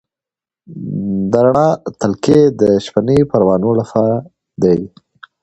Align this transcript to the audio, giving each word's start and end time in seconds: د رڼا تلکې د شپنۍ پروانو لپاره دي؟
د 1.31 1.33
رڼا 1.45 1.69
تلکې 2.01 2.39
د 2.61 2.61
شپنۍ 2.85 3.19
پروانو 3.29 3.71
لپاره 3.79 4.15
دي؟ 4.63 4.79